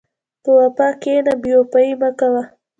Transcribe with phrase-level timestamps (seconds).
[0.43, 2.43] په وفا کښېنه، بېوفایي مه کوه.